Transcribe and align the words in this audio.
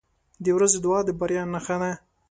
•د 0.43 0.45
ورځې 0.57 0.77
دعا 0.85 0.99
د 1.05 1.09
بریا 1.19 1.43
نښه 1.53 1.75
ده. 1.81 1.91